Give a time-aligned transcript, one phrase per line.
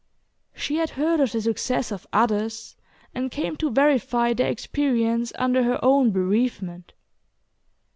[0.55, 2.75] She had heard of the success of others,
[3.13, 6.93] and came to verify their experience under her own bereavement.